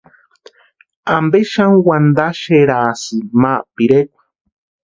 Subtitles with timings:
[1.15, 4.21] ¿Ampe xani wantaxerasïni ma pirekwa?